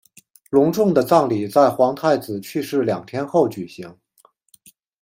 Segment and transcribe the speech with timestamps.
[0.49, 3.95] 隆重的葬礼在皇太子去世两天后举行。